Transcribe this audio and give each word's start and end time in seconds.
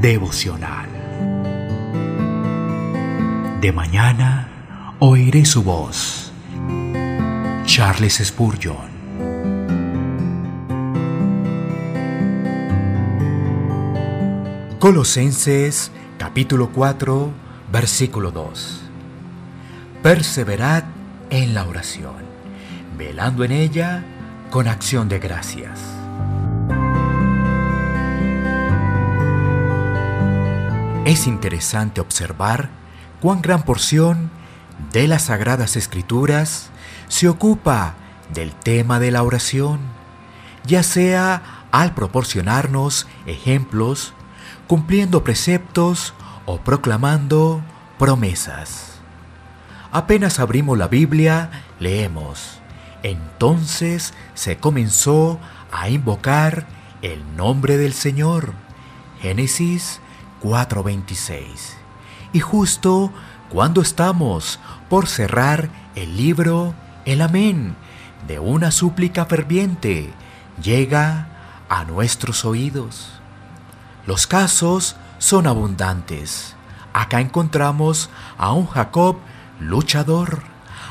devocional. 0.00 0.88
De 3.60 3.70
mañana 3.70 4.94
oiré 4.98 5.44
su 5.44 5.62
voz. 5.62 6.32
Charles 7.66 8.22
Spurgeon. 8.24 8.88
Colosenses 14.78 15.92
capítulo 16.16 16.70
4 16.72 17.30
versículo 17.70 18.30
2. 18.30 18.80
Perseverad 20.02 20.84
en 21.28 21.52
la 21.52 21.66
oración, 21.66 22.24
velando 22.96 23.44
en 23.44 23.52
ella 23.52 24.02
con 24.50 24.66
acción 24.66 25.10
de 25.10 25.18
gracias. 25.18 25.99
Es 31.10 31.26
interesante 31.26 32.00
observar 32.00 32.70
cuán 33.20 33.42
gran 33.42 33.64
porción 33.64 34.30
de 34.92 35.08
las 35.08 35.22
Sagradas 35.22 35.74
Escrituras 35.74 36.70
se 37.08 37.28
ocupa 37.28 37.94
del 38.32 38.54
tema 38.54 39.00
de 39.00 39.10
la 39.10 39.24
oración, 39.24 39.80
ya 40.64 40.84
sea 40.84 41.66
al 41.72 41.94
proporcionarnos 41.94 43.08
ejemplos, 43.26 44.14
cumpliendo 44.68 45.24
preceptos 45.24 46.14
o 46.46 46.58
proclamando 46.58 47.60
promesas. 47.98 49.00
Apenas 49.90 50.38
abrimos 50.38 50.78
la 50.78 50.86
Biblia, 50.86 51.64
leemos, 51.80 52.60
entonces 53.02 54.14
se 54.34 54.58
comenzó 54.58 55.40
a 55.72 55.88
invocar 55.88 56.68
el 57.02 57.34
nombre 57.34 57.78
del 57.78 57.94
Señor. 57.94 58.52
Génesis 59.20 60.00
4:26. 60.42 61.76
Y 62.32 62.40
justo 62.40 63.12
cuando 63.48 63.80
estamos 63.80 64.60
por 64.88 65.08
cerrar 65.08 65.70
el 65.94 66.16
libro, 66.16 66.74
el 67.04 67.20
amén 67.20 67.76
de 68.26 68.38
una 68.38 68.70
súplica 68.70 69.24
ferviente 69.26 70.12
llega 70.62 71.28
a 71.68 71.84
nuestros 71.84 72.44
oídos. 72.44 73.20
Los 74.06 74.26
casos 74.26 74.96
son 75.18 75.46
abundantes. 75.46 76.54
Acá 76.92 77.20
encontramos 77.20 78.10
a 78.38 78.52
un 78.52 78.66
Jacob 78.66 79.16
luchador, 79.60 80.42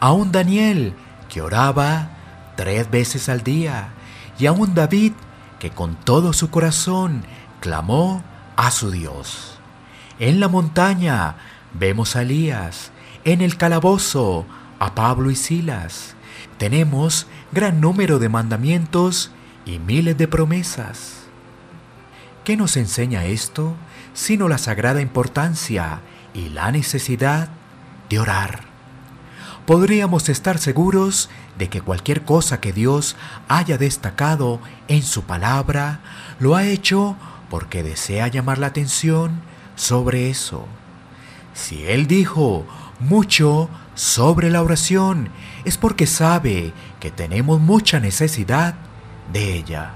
a 0.00 0.12
un 0.12 0.32
Daniel 0.32 0.94
que 1.28 1.42
oraba 1.42 2.10
tres 2.56 2.90
veces 2.90 3.28
al 3.28 3.42
día 3.42 3.88
y 4.38 4.46
a 4.46 4.52
un 4.52 4.74
David 4.74 5.12
que 5.58 5.70
con 5.70 5.94
todo 5.94 6.32
su 6.32 6.50
corazón 6.50 7.24
clamó 7.60 8.22
a 8.56 8.70
su 8.70 8.90
Dios. 8.90 9.58
En 10.18 10.40
la 10.40 10.48
montaña 10.48 11.36
vemos 11.74 12.16
a 12.16 12.22
Elías, 12.22 12.92
en 13.24 13.40
el 13.40 13.56
calabozo 13.56 14.46
a 14.78 14.94
Pablo 14.94 15.30
y 15.30 15.36
Silas. 15.36 16.14
Tenemos 16.58 17.26
gran 17.52 17.80
número 17.80 18.18
de 18.18 18.28
mandamientos 18.28 19.30
y 19.64 19.78
miles 19.78 20.16
de 20.18 20.28
promesas. 20.28 21.24
¿Qué 22.44 22.56
nos 22.56 22.76
enseña 22.76 23.24
esto 23.24 23.74
sino 24.14 24.48
la 24.48 24.58
sagrada 24.58 25.00
importancia 25.00 26.00
y 26.34 26.48
la 26.48 26.70
necesidad 26.72 27.48
de 28.10 28.18
orar? 28.18 28.72
Podríamos 29.66 30.28
estar 30.28 30.58
seguros 30.58 31.30
de 31.56 31.68
que 31.68 31.80
cualquier 31.80 32.24
cosa 32.24 32.60
que 32.60 32.72
Dios 32.72 33.16
haya 33.48 33.78
destacado 33.78 34.60
en 34.88 35.02
su 35.02 35.22
palabra, 35.22 36.00
lo 36.40 36.56
ha 36.56 36.64
hecho 36.64 37.16
porque 37.52 37.82
desea 37.82 38.28
llamar 38.28 38.56
la 38.56 38.68
atención 38.68 39.42
sobre 39.76 40.30
eso. 40.30 40.66
Si 41.52 41.84
Él 41.84 42.06
dijo 42.06 42.64
mucho 42.98 43.68
sobre 43.94 44.48
la 44.48 44.62
oración, 44.62 45.28
es 45.66 45.76
porque 45.76 46.06
sabe 46.06 46.72
que 46.98 47.10
tenemos 47.10 47.60
mucha 47.60 48.00
necesidad 48.00 48.74
de 49.34 49.52
ella. 49.52 49.90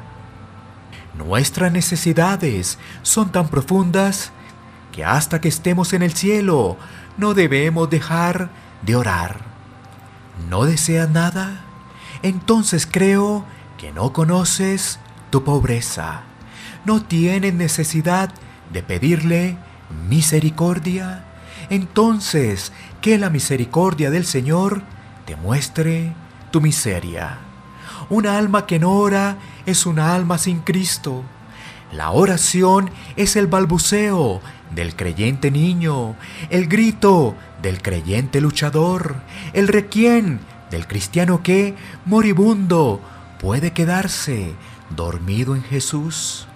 Nuestras 1.17 1.73
necesidades 1.73 2.79
son 3.01 3.33
tan 3.33 3.49
profundas 3.49 4.33
que 4.93 5.07
hasta 5.07 5.41
que 5.41 5.49
estemos 5.49 5.95
en 5.95 6.03
el 6.03 6.13
cielo 6.13 6.77
no 7.17 7.33
debemos 7.33 7.89
dejar 7.89 8.51
de 8.83 8.97
orar. 8.97 9.41
¿No 10.51 10.67
deseas 10.67 11.09
nada? 11.09 11.65
Entonces 12.23 12.87
creo 12.87 13.47
que 13.79 13.93
no 13.93 14.13
conoces 14.13 15.01
tu 15.31 15.43
pobreza. 15.43 16.25
¿No 16.87 17.03
tienes 17.03 17.53
necesidad 17.53 18.33
de 18.73 18.81
pedirle 18.81 19.57
misericordia? 20.09 21.25
Entonces 21.69 22.73
que 23.01 23.19
la 23.19 23.29
misericordia 23.29 24.13
del 24.13 24.25
Señor 24.25 24.83
te 25.25 25.35
muestre 25.35 26.13
tu 26.53 26.61
miseria. 26.61 27.39
Una 28.09 28.39
alma 28.39 28.67
que 28.67 28.79
no 28.79 28.93
ora 28.93 29.37
es 29.67 29.85
una 29.85 30.15
alma 30.15 30.39
sin 30.39 30.61
Cristo. 30.61 31.25
La 31.93 32.13
oración 32.13 32.89
es 33.17 33.35
el 33.35 33.49
balbuceo 33.49 34.41
del 34.73 34.95
creyente 34.95 35.51
niño, 35.51 36.15
el 36.51 36.69
grito 36.69 37.35
del 37.63 37.83
creyente 37.83 38.41
luchador, 38.41 39.17
el 39.55 39.67
requiem 39.67 40.39
del 40.71 40.87
cristiano 40.87 41.43
que, 41.43 41.75
moribundo, 42.05 43.01
puede 43.41 43.73
quedarse 43.73 44.55
dormido 44.95 45.57
en 45.57 45.65
Jesús. 45.65 46.47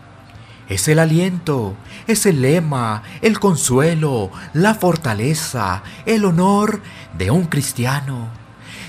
Es 0.71 0.87
el 0.87 1.01
aliento, 1.01 1.75
es 2.07 2.27
el 2.27 2.43
lema, 2.43 3.03
el 3.23 3.41
consuelo, 3.41 4.31
la 4.55 4.75
fortaleza, 4.75 5.83
el 6.07 6.25
honor 6.25 6.81
de 7.19 7.33
un 7.33 7.47
cristiano. 7.47 8.29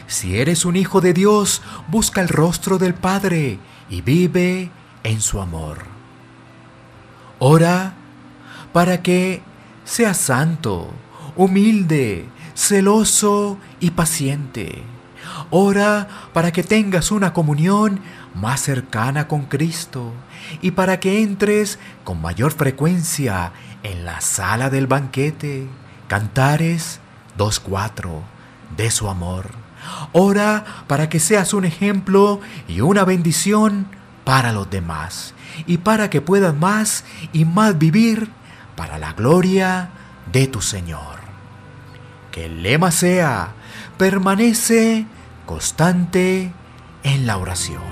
Si 0.06 0.38
eres 0.38 0.64
un 0.64 0.76
hijo 0.76 1.02
de 1.02 1.14
Dios, 1.14 1.64
busca 1.88 2.22
el 2.22 2.28
rostro 2.30 2.78
del 2.78 2.94
Padre 2.94 3.58
y 3.90 4.02
vive 4.02 4.70
en 5.04 5.22
su 5.22 5.42
amor. 5.42 5.80
Ora 7.40 7.94
para 8.74 9.02
que 9.02 9.42
seas 9.84 10.18
santo, 10.18 10.92
humilde, 11.36 12.30
celoso 12.54 13.58
y 13.80 13.90
paciente. 13.90 14.84
Ora 15.50 16.08
para 16.34 16.52
que 16.52 16.64
tengas 16.64 17.12
una 17.12 17.34
comunión 17.34 18.00
más 18.34 18.62
cercana 18.62 19.28
con 19.28 19.44
Cristo 19.44 20.14
y 20.62 20.72
para 20.72 21.00
que 21.00 21.22
entres 21.22 21.80
con 22.04 22.22
mayor 22.22 22.52
frecuencia 22.52 23.52
en 23.84 24.06
la 24.06 24.22
sala 24.22 24.70
del 24.70 24.88
banquete. 24.88 25.68
Cantares 26.08 27.00
2.4 27.38 28.22
de 28.76 28.92
su 28.92 29.10
amor. 29.10 29.52
Ora 30.14 30.66
para 30.88 31.10
que 31.10 31.20
seas 31.20 31.54
un 31.54 31.66
ejemplo 31.66 32.40
y 32.68 32.82
una 32.82 33.04
bendición 33.04 33.88
para 34.24 34.54
los 34.54 34.70
demás 34.70 35.34
y 35.66 35.78
para 35.78 36.10
que 36.10 36.22
puedas 36.22 36.56
más 36.56 37.04
y 37.34 37.46
más 37.46 37.78
vivir 37.78 38.30
para 38.76 38.98
la 38.98 39.14
gloria 39.14 39.90
de 40.32 40.48
tu 40.48 40.62
Señor. 40.62 41.21
Que 42.32 42.46
el 42.46 42.64
lema 42.64 42.92
sea, 42.92 43.54
permanece 43.98 45.06
constante 45.46 46.52
en 47.04 47.28
la 47.28 47.38
oración. 47.38 47.84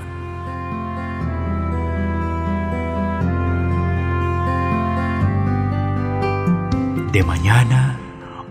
De 7.11 7.23
mañana 7.23 7.97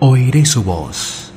oiré 0.00 0.44
su 0.44 0.62
voz 0.64 1.27